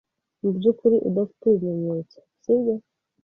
Mubyukuri 0.41 0.95
udafite 1.07 1.43
ibimenyetso, 1.55 2.17
sibyo? 2.41 2.73